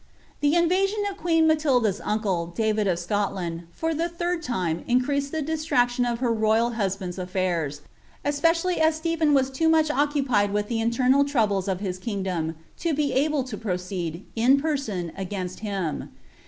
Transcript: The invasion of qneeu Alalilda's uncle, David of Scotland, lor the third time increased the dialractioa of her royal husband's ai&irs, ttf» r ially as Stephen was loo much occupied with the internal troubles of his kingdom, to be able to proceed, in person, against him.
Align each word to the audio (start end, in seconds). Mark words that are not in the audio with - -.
The 0.39 0.55
invasion 0.55 0.97
of 1.11 1.17
qneeu 1.17 1.45
Alalilda's 1.47 2.01
uncle, 2.03 2.47
David 2.47 2.87
of 2.87 2.97
Scotland, 2.97 3.67
lor 3.83 3.93
the 3.93 4.09
third 4.09 4.41
time 4.41 4.83
increased 4.87 5.31
the 5.31 5.43
dialractioa 5.43 6.11
of 6.11 6.19
her 6.21 6.33
royal 6.33 6.71
husband's 6.71 7.19
ai&irs, 7.19 7.81
ttf» 8.25 8.43
r 8.43 8.51
ially 8.53 8.79
as 8.79 8.95
Stephen 8.95 9.35
was 9.35 9.61
loo 9.61 9.69
much 9.69 9.91
occupied 9.91 10.51
with 10.53 10.69
the 10.69 10.81
internal 10.81 11.23
troubles 11.23 11.67
of 11.67 11.81
his 11.81 11.99
kingdom, 11.99 12.55
to 12.79 12.95
be 12.95 13.13
able 13.13 13.43
to 13.43 13.55
proceed, 13.55 14.25
in 14.35 14.59
person, 14.59 15.11
against 15.15 15.59
him. 15.59 16.09